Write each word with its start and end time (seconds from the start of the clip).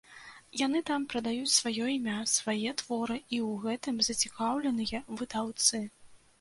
Яны 0.61 0.79
там 0.89 1.03
прадаюць 1.13 1.53
сваё 1.57 1.85
імя, 1.97 2.17
свае 2.37 2.73
творы, 2.81 3.19
і 3.35 3.37
ў 3.51 3.63
гэтым 3.69 4.03
зацікаўленыя 4.11 5.07
выдаўцы. 5.23 5.87